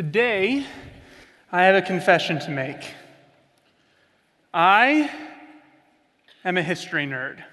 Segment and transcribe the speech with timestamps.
[0.00, 0.64] Today,
[1.52, 2.94] I have a confession to make.
[4.54, 5.10] I
[6.42, 7.44] am a history nerd.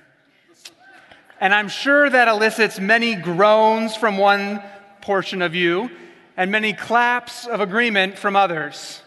[1.42, 4.64] And I'm sure that elicits many groans from one
[5.02, 5.92] portion of you
[6.38, 9.02] and many claps of agreement from others.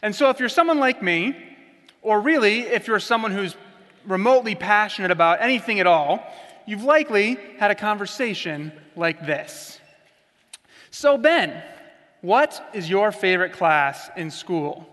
[0.00, 1.36] And so, if you're someone like me,
[2.02, 3.56] or really if you're someone who's
[4.06, 6.22] remotely passionate about anything at all,
[6.66, 9.80] you've likely had a conversation like this.
[10.92, 11.60] So, Ben,
[12.22, 14.88] what is your favorite class in school?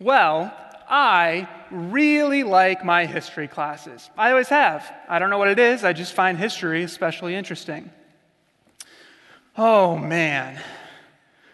[0.00, 0.52] Well,
[0.88, 4.10] I really like my history classes.
[4.16, 4.92] I always have.
[5.08, 7.90] I don't know what it is, I just find history especially interesting.
[9.56, 10.60] Oh man,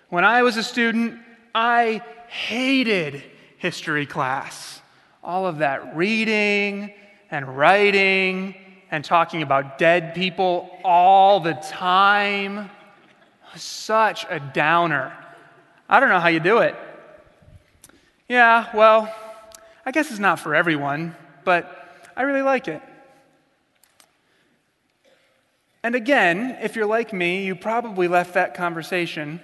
[0.08, 1.20] when I was a student,
[1.54, 3.22] I hated
[3.58, 4.80] history class.
[5.22, 6.92] All of that reading
[7.30, 8.54] and writing
[8.90, 12.70] and talking about dead people all the time
[13.56, 15.12] such a downer.
[15.88, 16.74] I don't know how you do it.
[18.28, 19.14] Yeah, well,
[19.84, 22.80] I guess it's not for everyone, but I really like it.
[25.82, 29.40] And again, if you're like me, you probably left that conversation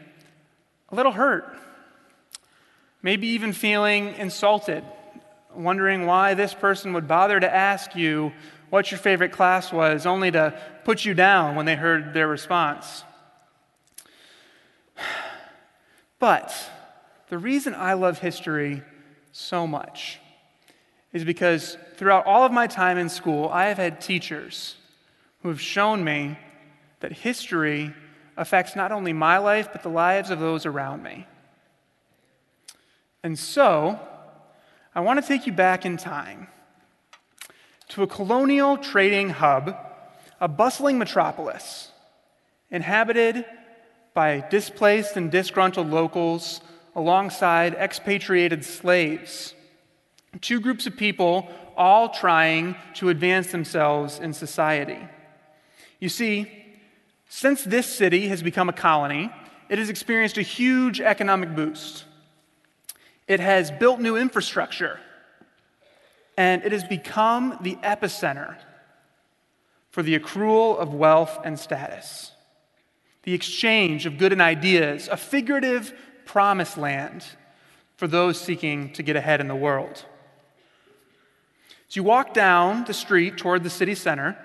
[0.88, 1.54] a little hurt.
[3.02, 4.82] Maybe even feeling insulted,
[5.54, 8.32] wondering why this person would bother to ask you
[8.70, 13.04] what your favorite class was, only to put you down when they heard their response.
[16.20, 16.54] But
[17.30, 18.82] the reason I love history
[19.32, 20.20] so much
[21.12, 24.76] is because throughout all of my time in school, I have had teachers
[25.42, 26.38] who have shown me
[27.00, 27.92] that history
[28.36, 31.26] affects not only my life, but the lives of those around me.
[33.22, 33.98] And so,
[34.94, 36.48] I want to take you back in time
[37.88, 39.74] to a colonial trading hub,
[40.40, 41.90] a bustling metropolis
[42.70, 43.44] inhabited
[44.14, 46.60] by displaced and disgruntled locals
[46.94, 49.54] alongside expatriated slaves.
[50.40, 54.98] Two groups of people all trying to advance themselves in society.
[55.98, 56.50] You see,
[57.28, 59.30] since this city has become a colony,
[59.68, 62.04] it has experienced a huge economic boost.
[63.28, 64.98] It has built new infrastructure,
[66.36, 68.56] and it has become the epicenter
[69.90, 72.29] for the accrual of wealth and status
[73.22, 75.92] the exchange of good and ideas, a figurative
[76.24, 77.24] promised land
[77.96, 80.04] for those seeking to get ahead in the world.
[81.88, 84.38] As you walk down the street toward the city center,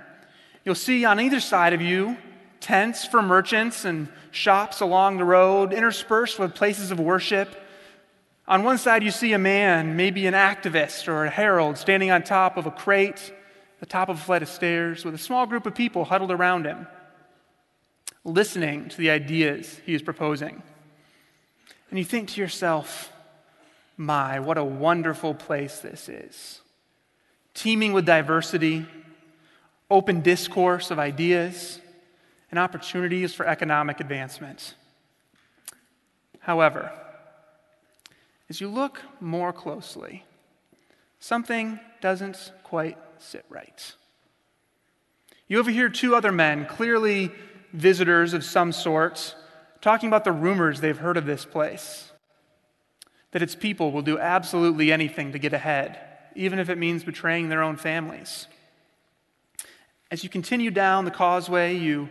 [0.63, 2.17] you'll see on either side of you
[2.59, 7.55] tents for merchants and shops along the road, interspersed with places of worship.
[8.47, 12.23] On one side, you see a man, maybe an activist or a herald, standing on
[12.23, 13.31] top of a crate,
[13.79, 16.65] the top of a flight of stairs, with a small group of people huddled around
[16.65, 16.87] him
[18.25, 20.61] listening to the ideas he is proposing.
[21.89, 23.13] And you think to yourself,
[23.95, 26.59] my, what a wonderful place this is.
[27.53, 28.85] Teeming with diversity,
[29.89, 31.79] open discourse of ideas,
[32.49, 34.73] and opportunities for economic advancement.
[36.39, 36.91] However,
[38.49, 40.25] as you look more closely,
[41.19, 43.93] something doesn't quite sit right.
[45.47, 47.31] You overhear two other men, clearly
[47.75, 49.35] visitors of some sort
[49.81, 52.11] talking about the rumors they've heard of this place.
[53.31, 55.99] That its people will do absolutely anything to get ahead,
[56.35, 58.47] even if it means betraying their own families.
[60.09, 62.09] As you continue down the causeway, you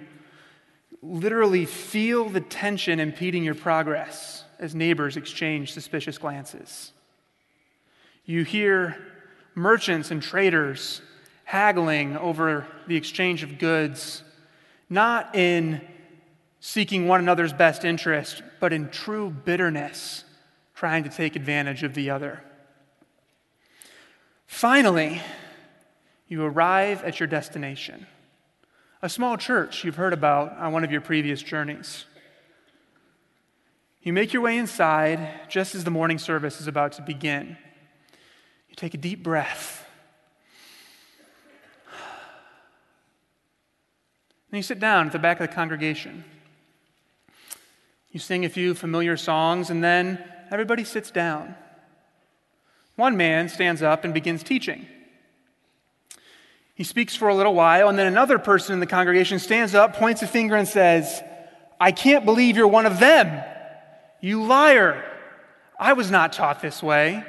[1.02, 6.92] literally feel the tension impeding your progress as neighbors exchange suspicious glances.
[8.24, 8.96] You hear
[9.54, 11.02] merchants and traders
[11.44, 14.22] haggling over the exchange of goods
[14.88, 15.80] not in
[16.60, 20.24] seeking one another's best interest, but in true bitterness,
[20.74, 22.42] trying to take advantage of the other.
[24.46, 25.20] Finally,
[26.26, 28.06] you arrive at your destination
[29.04, 32.06] a small church you've heard about on one of your previous journeys.
[34.00, 37.58] You make your way inside just as the morning service is about to begin.
[38.70, 39.83] You take a deep breath
[44.54, 46.22] And you sit down at the back of the congregation.
[48.12, 51.56] You sing a few familiar songs, and then everybody sits down.
[52.94, 54.86] One man stands up and begins teaching.
[56.76, 59.96] He speaks for a little while, and then another person in the congregation stands up,
[59.96, 61.20] points a finger, and says,
[61.80, 63.42] I can't believe you're one of them.
[64.20, 65.04] You liar.
[65.80, 67.24] I was not taught this way.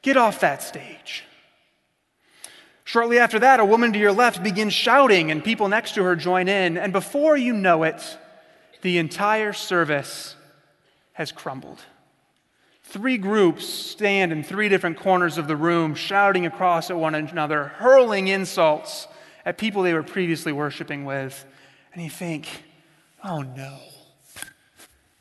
[0.00, 1.24] Get off that stage.
[2.86, 6.14] Shortly after that, a woman to your left begins shouting, and people next to her
[6.14, 6.78] join in.
[6.78, 8.00] And before you know it,
[8.82, 10.36] the entire service
[11.14, 11.80] has crumbled.
[12.84, 17.64] Three groups stand in three different corners of the room, shouting across at one another,
[17.64, 19.08] hurling insults
[19.44, 21.44] at people they were previously worshiping with.
[21.92, 22.46] And you think,
[23.24, 23.80] oh no,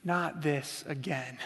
[0.03, 1.39] not this again.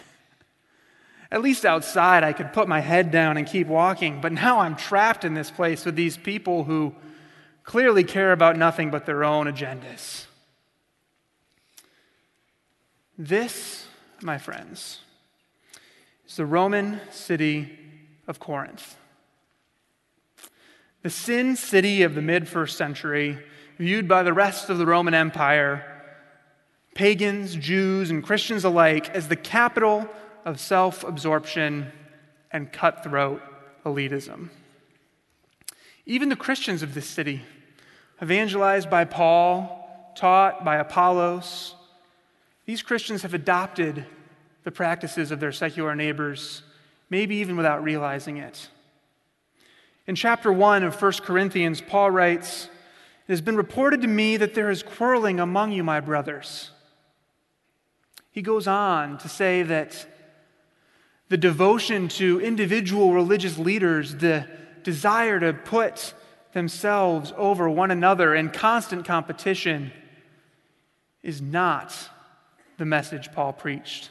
[1.32, 4.74] At least outside, I could put my head down and keep walking, but now I'm
[4.74, 6.94] trapped in this place with these people who
[7.62, 10.26] clearly care about nothing but their own agendas.
[13.16, 13.86] This,
[14.22, 15.00] my friends,
[16.26, 17.78] is the Roman city
[18.26, 18.96] of Corinth.
[21.02, 23.38] The sin city of the mid first century,
[23.78, 25.84] viewed by the rest of the Roman Empire,
[26.94, 30.08] pagans, Jews, and Christians alike, as the capital
[30.44, 31.92] of self absorption
[32.50, 33.42] and cutthroat
[33.84, 34.50] elitism.
[36.06, 37.42] Even the Christians of this city,
[38.22, 41.74] evangelized by Paul, taught by Apollos,
[42.66, 44.06] these Christians have adopted
[44.64, 46.62] the practices of their secular neighbors,
[47.08, 48.68] maybe even without realizing it.
[50.06, 52.68] In chapter 1 of 1 Corinthians, Paul writes,
[53.28, 56.70] It has been reported to me that there is quarreling among you, my brothers.
[58.30, 60.06] He goes on to say that
[61.30, 64.46] the devotion to individual religious leaders, the
[64.82, 66.12] desire to put
[66.52, 69.92] themselves over one another in constant competition,
[71.22, 71.96] is not
[72.78, 74.10] the message Paul preached.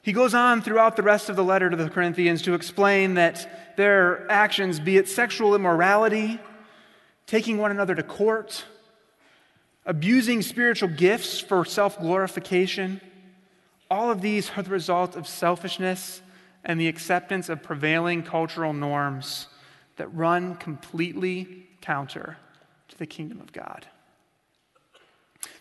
[0.00, 3.76] He goes on throughout the rest of the letter to the Corinthians to explain that
[3.76, 6.40] their actions, be it sexual immorality,
[7.26, 8.64] taking one another to court,
[9.84, 13.02] abusing spiritual gifts for self glorification,
[13.90, 16.22] all of these are the result of selfishness
[16.64, 19.46] and the acceptance of prevailing cultural norms
[19.96, 22.36] that run completely counter
[22.88, 23.86] to the kingdom of God.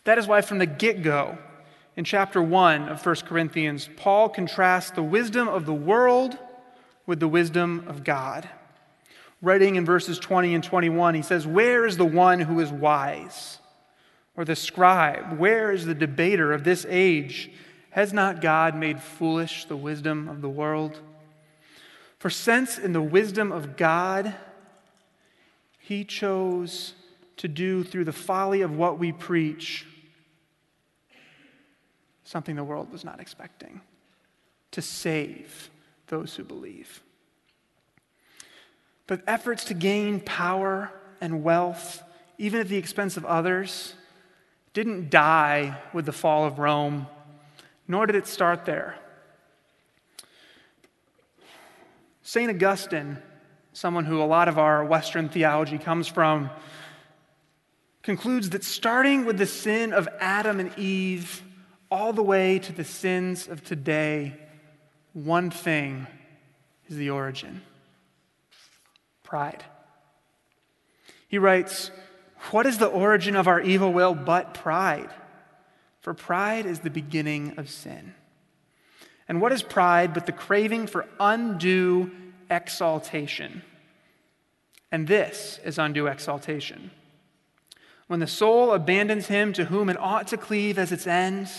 [0.03, 1.37] That is why, from the get go,
[1.95, 6.37] in chapter 1 of 1 Corinthians, Paul contrasts the wisdom of the world
[7.05, 8.49] with the wisdom of God.
[9.41, 13.59] Writing in verses 20 and 21, he says, Where is the one who is wise?
[14.35, 15.37] Or the scribe?
[15.37, 17.51] Where is the debater of this age?
[17.95, 20.99] Has not God made foolish the wisdom of the world?
[22.19, 24.35] For since in the wisdom of God,
[25.79, 26.91] he chose
[27.37, 29.85] to do through the folly of what we preach
[32.25, 33.79] something the world was not expecting
[34.71, 35.69] to save
[36.07, 37.01] those who believe.
[39.07, 42.03] But efforts to gain power and wealth,
[42.37, 43.93] even at the expense of others,
[44.73, 47.07] didn't die with the fall of Rome
[47.87, 48.95] nor did it start there.
[52.21, 52.49] St.
[52.49, 53.19] Augustine,
[53.73, 56.49] someone who a lot of our Western theology comes from,
[58.01, 61.43] concludes that starting with the sin of Adam and Eve
[61.91, 64.35] all the way to the sins of today,
[65.13, 66.07] one thing
[66.87, 67.61] is the origin
[69.23, 69.63] pride.
[71.27, 71.91] He writes,
[72.51, 75.09] What is the origin of our evil will but pride?
[76.05, 78.13] For pride is the beginning of sin.
[79.27, 82.11] And what is pride but the craving for undue
[82.47, 83.63] exaltation?
[84.91, 86.91] And this is undue exaltation.
[88.05, 91.49] When the soul abandons him to whom it ought to cleave as its end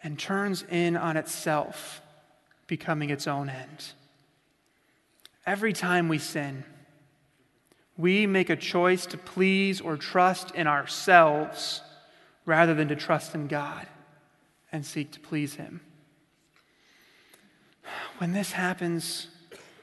[0.00, 2.00] and turns in on itself,
[2.68, 3.94] becoming its own end.
[5.44, 6.62] Every time we sin,
[7.98, 11.82] we make a choice to please or trust in ourselves
[12.46, 13.86] rather than to trust in God
[14.72, 15.80] and seek to please Him.
[18.18, 19.28] When this happens,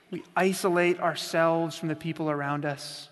[0.10, 3.10] we isolate ourselves from the people around us.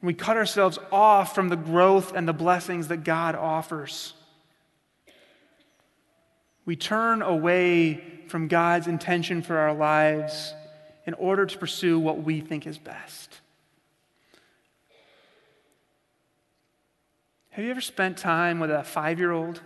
[0.00, 4.14] We cut ourselves off from the growth and the blessings that God offers.
[6.66, 10.54] We turn away from God's intention for our lives
[11.06, 13.40] in order to pursue what we think is best.
[17.54, 19.60] Have you ever spent time with a five year old?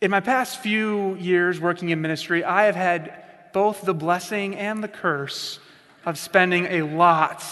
[0.00, 3.12] In my past few years working in ministry, I have had
[3.52, 5.58] both the blessing and the curse
[6.06, 7.44] of spending a lot,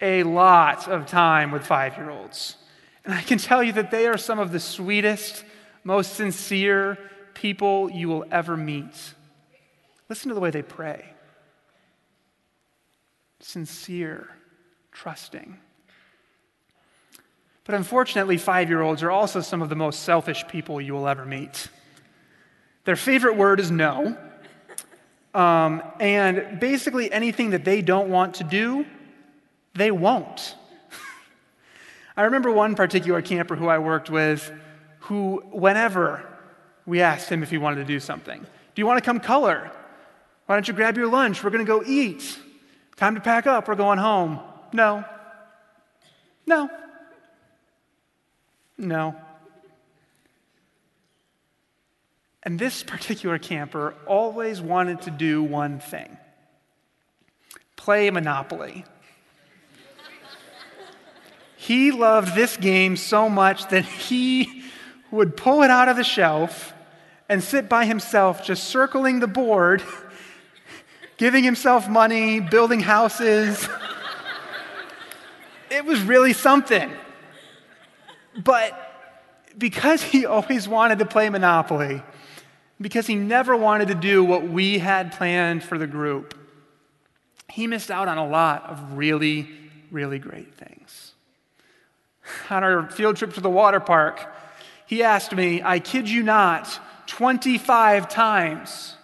[0.00, 2.56] a lot of time with five year olds.
[3.04, 5.44] And I can tell you that they are some of the sweetest,
[5.84, 6.96] most sincere
[7.34, 9.12] people you will ever meet.
[10.08, 11.04] Listen to the way they pray
[13.38, 14.30] sincere,
[14.92, 15.58] trusting.
[17.70, 21.06] But unfortunately, five year olds are also some of the most selfish people you will
[21.06, 21.68] ever meet.
[22.82, 24.18] Their favorite word is no.
[25.32, 28.86] Um, and basically, anything that they don't want to do,
[29.74, 30.56] they won't.
[32.16, 34.52] I remember one particular camper who I worked with
[35.02, 36.28] who, whenever
[36.86, 39.70] we asked him if he wanted to do something, do you want to come color?
[40.46, 41.44] Why don't you grab your lunch?
[41.44, 42.36] We're going to go eat.
[42.96, 43.68] Time to pack up.
[43.68, 44.40] We're going home.
[44.72, 45.04] No.
[46.48, 46.68] No.
[48.80, 49.14] No.
[52.42, 56.16] And this particular camper always wanted to do one thing
[57.76, 58.84] play Monopoly.
[61.56, 64.64] he loved this game so much that he
[65.10, 66.74] would pull it out of the shelf
[67.28, 69.82] and sit by himself, just circling the board,
[71.16, 73.66] giving himself money, building houses.
[75.70, 76.90] it was really something.
[78.42, 78.76] But
[79.56, 82.02] because he always wanted to play Monopoly,
[82.80, 86.34] because he never wanted to do what we had planned for the group,
[87.50, 89.48] he missed out on a lot of really,
[89.90, 91.12] really great things.
[92.50, 94.32] On our field trip to the water park,
[94.86, 98.94] he asked me, I kid you not, 25 times,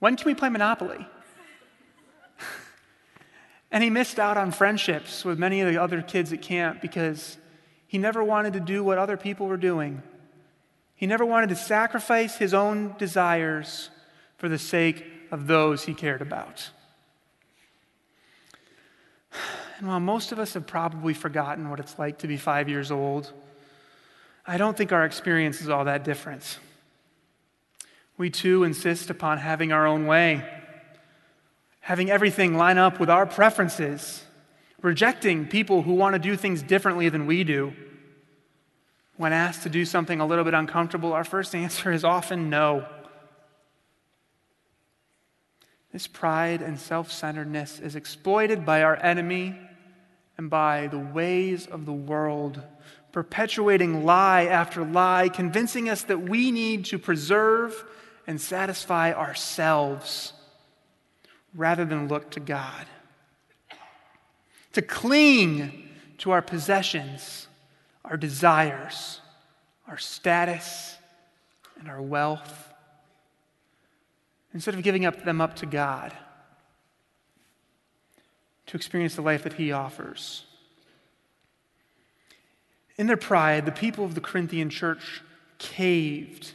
[0.00, 1.08] when can we play Monopoly?
[3.70, 7.38] and he missed out on friendships with many of the other kids at camp because
[7.86, 10.02] he never wanted to do what other people were doing.
[10.94, 13.90] He never wanted to sacrifice his own desires
[14.38, 16.70] for the sake of those he cared about.
[19.78, 22.90] And while most of us have probably forgotten what it's like to be five years
[22.90, 23.30] old,
[24.46, 26.58] I don't think our experience is all that different.
[28.16, 30.42] We too insist upon having our own way,
[31.80, 34.24] having everything line up with our preferences,
[34.82, 37.72] rejecting people who want to do things differently than we do.
[39.16, 42.86] When asked to do something a little bit uncomfortable, our first answer is often no.
[45.92, 49.58] This pride and self centeredness is exploited by our enemy
[50.36, 52.60] and by the ways of the world,
[53.12, 57.82] perpetuating lie after lie, convincing us that we need to preserve
[58.26, 60.34] and satisfy ourselves
[61.54, 62.86] rather than look to God.
[64.76, 67.46] To cling to our possessions,
[68.04, 69.22] our desires,
[69.88, 70.96] our status,
[71.80, 72.74] and our wealth
[74.52, 76.12] instead of giving up them up to God
[78.66, 80.44] to experience the life that He offers.
[82.98, 85.22] In their pride, the people of the Corinthian church
[85.56, 86.52] caved.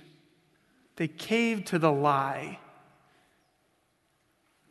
[0.97, 2.59] They caved to the lie.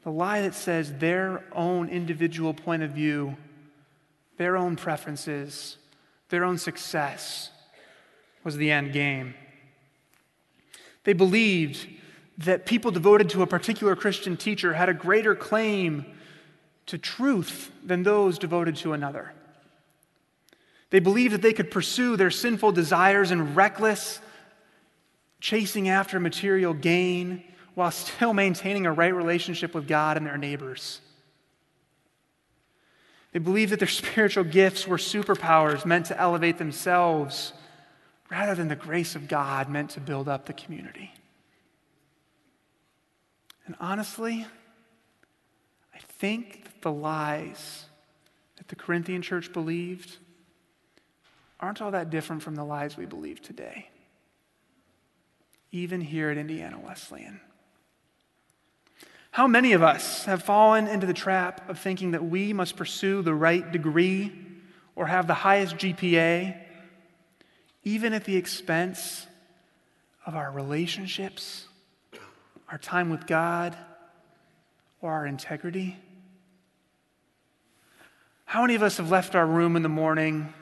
[0.03, 3.37] The lie that says their own individual point of view,
[4.39, 5.77] their own preferences,
[6.31, 7.51] their own success
[8.43, 9.35] was the end game.
[11.05, 11.87] They believed
[12.39, 16.07] that people devoted to a particular Christian teacher had a greater claim
[16.87, 19.33] to truth than those devoted to another.
[20.89, 24.21] They believed that they could pursue their sinful desires and reckless
[25.41, 31.01] chasing after material gain while still maintaining a right relationship with God and their neighbors.
[33.33, 37.53] They believed that their spiritual gifts were superpowers meant to elevate themselves
[38.31, 41.13] rather than the grace of God meant to build up the community.
[43.67, 44.47] And honestly,
[45.95, 47.87] I think that the lies
[48.57, 50.17] that the Corinthian church believed
[51.59, 53.89] aren't all that different from the lies we believe today,
[55.73, 57.41] even here at Indiana Wesleyan.
[59.31, 63.23] How many of us have fallen into the trap of thinking that we must pursue
[63.23, 64.33] the right degree
[64.97, 66.57] or have the highest GPA,
[67.85, 69.27] even at the expense
[70.27, 71.69] of our relationships
[72.71, 73.77] our time with God,
[75.01, 75.97] or our integrity?
[78.45, 80.53] How many of us have left our room in the morning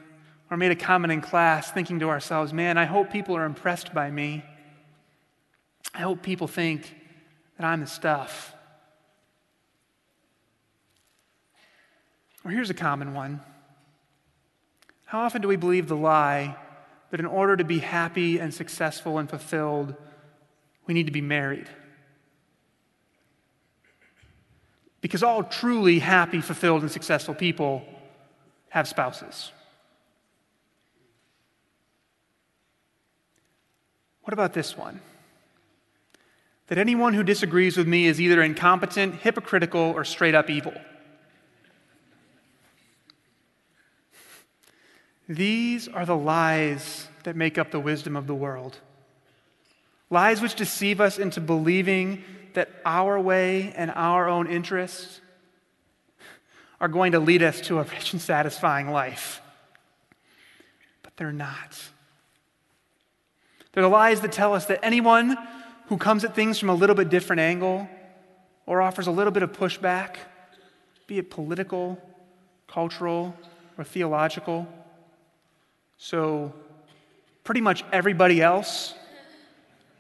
[0.51, 3.93] or made a comment in class thinking to ourselves, man, I hope people are impressed
[3.93, 4.43] by me.
[5.95, 6.95] I hope people think
[7.57, 8.55] that I'm the stuff.
[12.45, 13.41] Or here's a common one
[15.07, 16.57] How often do we believe the lie
[17.11, 19.95] that in order to be happy and successful and fulfilled,
[20.87, 21.69] we need to be married?
[25.01, 27.85] Because all truly happy, fulfilled, and successful people
[28.71, 29.53] have spouses.
[34.23, 35.01] What about this one?
[36.67, 40.75] That anyone who disagrees with me is either incompetent, hypocritical, or straight up evil.
[45.29, 48.79] These are the lies that make up the wisdom of the world.
[50.11, 55.21] Lies which deceive us into believing that our way and our own interests
[56.81, 59.43] are going to lead us to a rich and satisfying life.
[61.03, 61.79] But they're not.
[63.73, 65.37] They're the lies that tell us that anyone
[65.89, 67.89] who comes at things from a little bit different angle
[68.65, 70.17] or offers a little bit of pushback,
[71.07, 72.01] be it political,
[72.67, 73.37] cultural,
[73.77, 74.67] or theological,
[75.99, 76.53] so
[77.45, 78.95] pretty much everybody else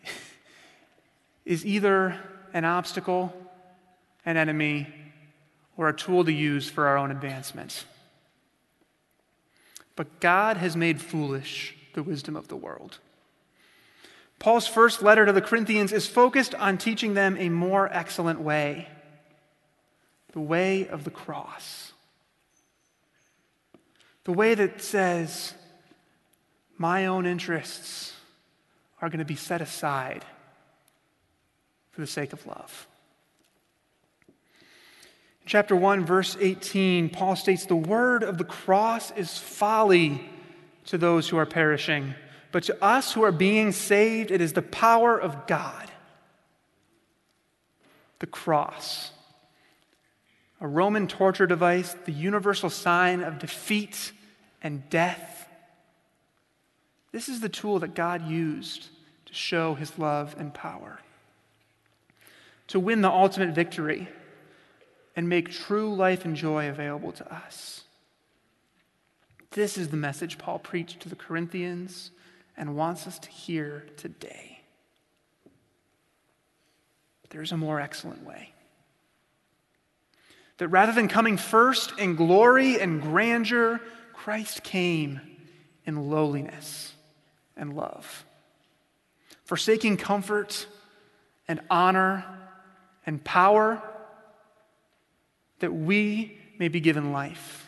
[1.44, 2.18] is either
[2.54, 3.32] an obstacle,
[4.24, 4.86] an enemy,
[5.76, 7.84] or a tool to use for our own advancement.
[9.96, 12.98] But God has made foolish the wisdom of the world.
[14.38, 18.88] Paul's first letter to the Corinthians is focused on teaching them a more excellent way
[20.32, 21.92] the way of the cross.
[24.24, 25.54] The way that says,
[26.78, 28.14] my own interests
[29.02, 30.24] are going to be set aside
[31.90, 32.86] for the sake of love.
[34.28, 40.30] In chapter 1, verse 18, Paul states, The word of the cross is folly
[40.86, 42.14] to those who are perishing,
[42.52, 45.90] but to us who are being saved, it is the power of God.
[48.20, 49.10] The cross,
[50.60, 54.12] a Roman torture device, the universal sign of defeat
[54.62, 55.37] and death.
[57.18, 58.90] This is the tool that God used
[59.26, 61.00] to show his love and power
[62.68, 64.06] to win the ultimate victory
[65.16, 67.82] and make true life and joy available to us.
[69.50, 72.12] This is the message Paul preached to the Corinthians
[72.56, 74.60] and wants us to hear today.
[77.30, 78.52] There's a more excellent way.
[80.58, 83.80] That rather than coming first in glory and grandeur,
[84.12, 85.20] Christ came
[85.84, 86.94] in lowliness
[87.58, 88.24] and love,
[89.44, 90.66] forsaking comfort
[91.46, 92.24] and honor
[93.04, 93.82] and power
[95.60, 97.66] that we may be given life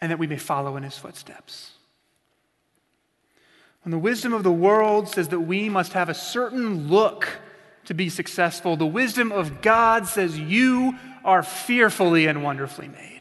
[0.00, 1.72] and that we may follow in his footsteps.
[3.84, 7.28] When the wisdom of the world says that we must have a certain look
[7.84, 13.20] to be successful, the wisdom of God says you are fearfully and wonderfully made.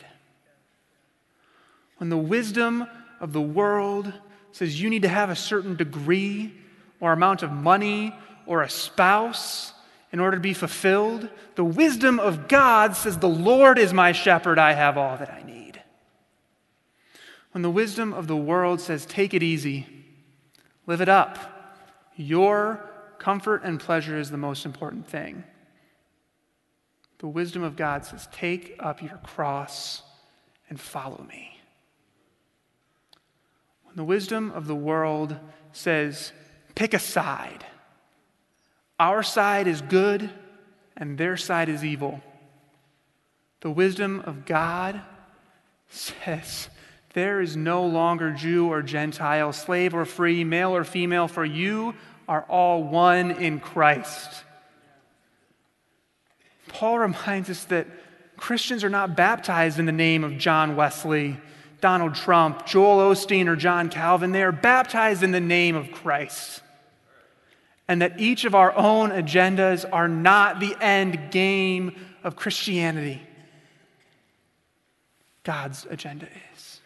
[1.97, 2.88] When the wisdom
[3.21, 4.12] of the world
[4.51, 6.53] says you need to have a certain degree
[6.99, 8.13] or amount of money
[8.45, 9.73] or a spouse
[10.12, 11.29] in order to be fulfilled.
[11.55, 15.43] The wisdom of God says, The Lord is my shepherd, I have all that I
[15.43, 15.81] need.
[17.51, 19.88] When the wisdom of the world says, Take it easy,
[20.88, 21.38] live it up,
[22.15, 25.43] your comfort and pleasure is the most important thing.
[27.19, 30.01] The wisdom of God says, Take up your cross
[30.69, 31.50] and follow me.
[33.91, 35.36] When the wisdom of the world
[35.73, 36.32] says,
[36.75, 37.65] Pick a side,
[38.97, 40.30] our side is good
[40.95, 42.21] and their side is evil.
[43.60, 45.01] The wisdom of God
[45.89, 46.69] says
[47.13, 51.93] there is no longer Jew or Gentile, slave or free, male or female, for you
[52.30, 54.45] are all one in Christ.
[56.69, 57.88] Paul reminds us that
[58.38, 61.38] Christians are not baptized in the name of John Wesley,
[61.81, 64.31] Donald Trump, Joel Osteen, or John Calvin.
[64.31, 66.61] They are baptized in the name of Christ
[67.87, 73.21] and that each of our own agendas are not the end game of Christianity.
[75.43, 76.79] God's agenda is.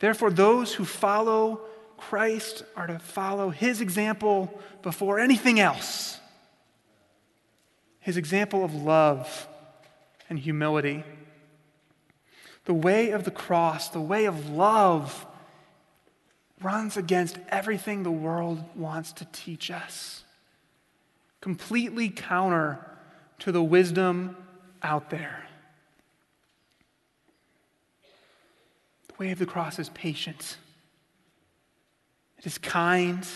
[0.00, 1.60] Therefore, those who follow
[1.96, 6.20] Christ are to follow his example before anything else
[8.04, 9.48] his example of love
[10.28, 11.02] and humility.
[12.64, 15.26] The way of the cross, the way of love,
[16.62, 20.24] runs against everything the world wants to teach us,
[21.40, 22.84] completely counter
[23.40, 24.36] to the wisdom
[24.82, 25.44] out there.
[29.08, 30.56] The way of the cross is patience,
[32.38, 33.26] it is kind,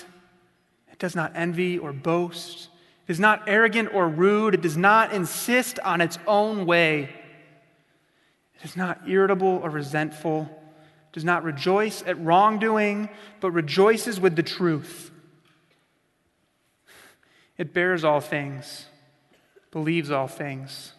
[0.98, 2.68] it does not envy or boast.
[3.06, 4.54] It is not arrogant or rude.
[4.54, 7.08] It does not insist on its own way.
[8.58, 10.48] It is not irritable or resentful
[11.12, 13.08] does not rejoice at wrongdoing,
[13.40, 15.10] but rejoices with the truth.
[17.56, 18.86] It bears all things,
[19.72, 20.92] believes all things,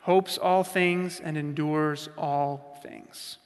[0.00, 3.36] hopes all things, and endures all things.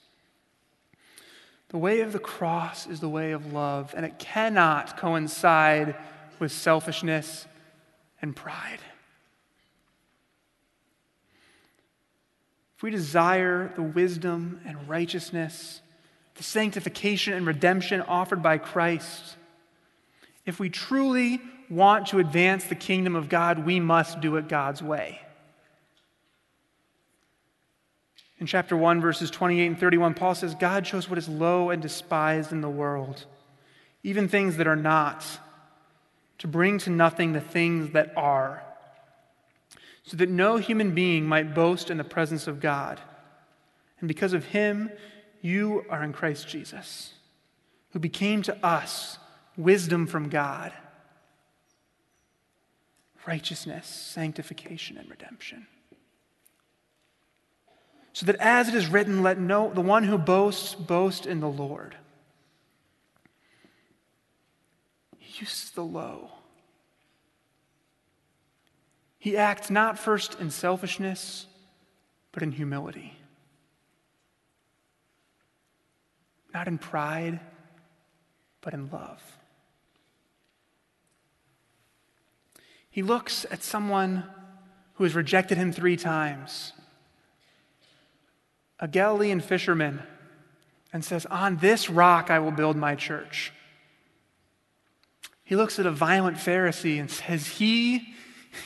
[1.69, 5.95] The way of the cross is the way of love, and it cannot coincide
[6.39, 7.47] with selfishness
[8.21, 8.79] and pride.
[12.85, 15.81] We desire the wisdom and righteousness,
[16.35, 19.37] the sanctification and redemption offered by Christ,
[20.45, 24.83] if we truly want to advance the kingdom of God, we must do it God's
[24.83, 25.19] way.
[28.39, 31.81] In chapter 1, verses 28 and 31, Paul says, God chose what is low and
[31.81, 33.25] despised in the world,
[34.03, 35.25] even things that are not,
[36.37, 38.63] to bring to nothing the things that are,
[40.05, 43.01] so that no human being might boast in the presence of God.
[43.99, 44.91] And because of him,
[45.41, 47.13] you are in Christ Jesus,
[47.89, 49.17] who became to us
[49.57, 50.71] wisdom from God,
[53.25, 55.65] righteousness, sanctification, and redemption.
[58.13, 61.49] So that as it is written, let no the one who boasts boast in the
[61.49, 61.95] Lord.
[65.17, 66.34] He uses the low.
[69.25, 71.47] He acts not first in selfishness,
[72.31, 73.17] but in humility.
[76.53, 77.39] Not in pride,
[78.61, 79.19] but in love.
[82.87, 84.25] He looks at someone
[84.93, 86.73] who has rejected him three times,
[88.79, 90.03] a Galilean fisherman,
[90.93, 93.51] and says, On this rock I will build my church.
[95.43, 98.13] He looks at a violent Pharisee and says, He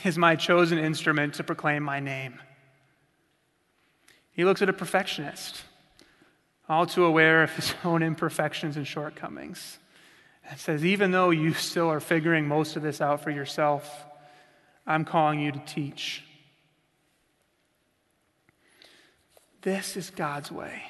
[0.04, 2.40] is my chosen instrument to proclaim my name.
[4.32, 5.62] He looks at a perfectionist,
[6.68, 9.78] all too aware of his own imperfections and shortcomings,
[10.48, 14.04] and says, Even though you still are figuring most of this out for yourself,
[14.86, 16.24] I'm calling you to teach.
[19.62, 20.82] This is God's way.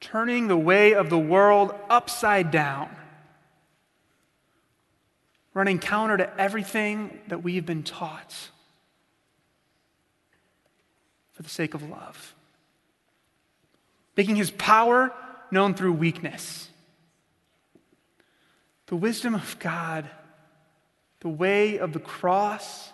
[0.00, 2.88] Turning the way of the world upside down,
[5.58, 8.50] running counter to everything that we've been taught
[11.32, 12.32] for the sake of love,
[14.16, 15.12] making his power
[15.50, 16.68] known through weakness.
[18.86, 20.08] The wisdom of God,
[21.20, 22.92] the way of the cross,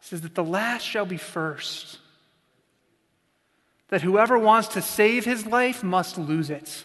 [0.00, 1.98] says that the last shall be first
[3.90, 6.84] that whoever wants to save his life must lose it.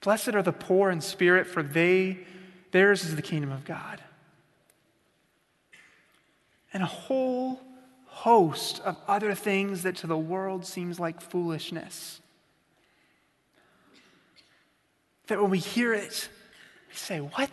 [0.00, 2.18] Blessed are the poor in spirit, for they,
[2.70, 4.02] theirs is the kingdom of God.
[6.72, 7.60] And a whole
[8.06, 12.20] host of other things that to the world seems like foolishness.
[15.28, 16.28] That when we hear it,
[16.88, 17.50] we say, What?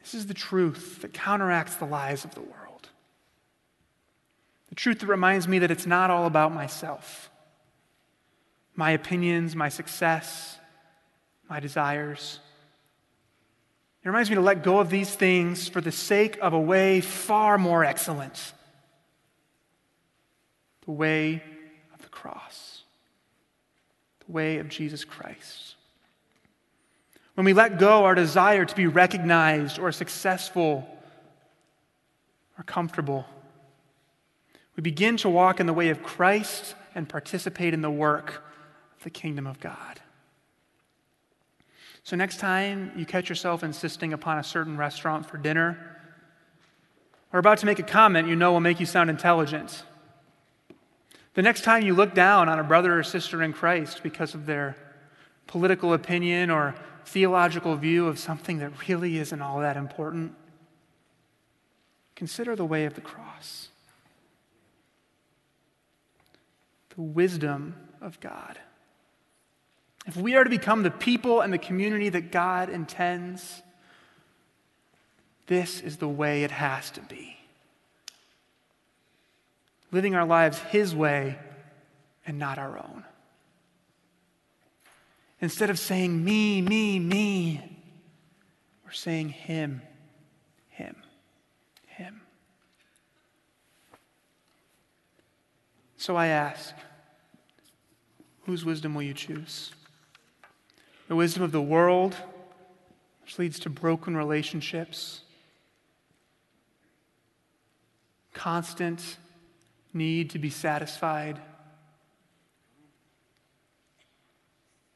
[0.00, 2.88] This is the truth that counteracts the lies of the world.
[4.68, 7.30] The truth that reminds me that it's not all about myself,
[8.74, 10.58] my opinions, my success,
[11.48, 12.40] my desires.
[14.02, 17.00] It reminds me to let go of these things for the sake of a way
[17.00, 18.52] far more excellent
[20.84, 21.40] the way
[21.94, 22.82] of the cross,
[24.26, 25.76] the way of Jesus Christ.
[27.34, 30.84] When we let go our desire to be recognized or successful
[32.58, 33.24] or comfortable,
[34.74, 38.42] we begin to walk in the way of Christ and participate in the work
[39.02, 40.00] the kingdom of God.
[42.04, 45.78] So, next time you catch yourself insisting upon a certain restaurant for dinner,
[47.32, 49.84] or about to make a comment you know will make you sound intelligent,
[51.34, 54.46] the next time you look down on a brother or sister in Christ because of
[54.46, 54.76] their
[55.46, 60.34] political opinion or theological view of something that really isn't all that important,
[62.14, 63.68] consider the way of the cross.
[66.94, 68.58] The wisdom of God.
[70.06, 73.62] If we are to become the people and the community that God intends,
[75.46, 77.36] this is the way it has to be.
[79.92, 81.38] Living our lives His way
[82.26, 83.04] and not our own.
[85.40, 87.60] Instead of saying me, me, me,
[88.84, 89.82] we're saying Him,
[90.68, 90.96] Him,
[91.86, 92.20] Him.
[95.96, 96.74] So I ask,
[98.46, 99.72] whose wisdom will you choose?
[101.08, 102.16] The wisdom of the world,
[103.22, 105.20] which leads to broken relationships,
[108.32, 109.18] constant
[109.92, 111.40] need to be satisfied.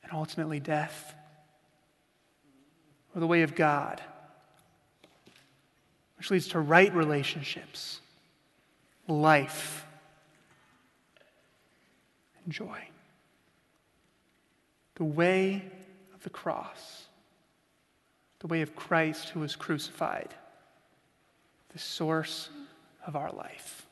[0.03, 1.15] And ultimately death,
[3.15, 4.01] or the way of God,
[6.17, 8.01] which leads to right relationships,
[9.09, 9.85] life,
[12.45, 12.89] and joy.
[14.95, 15.65] The way
[16.27, 17.05] the cross,
[18.41, 20.35] the way of Christ who was crucified,
[21.73, 22.49] the source
[23.07, 23.86] of our life.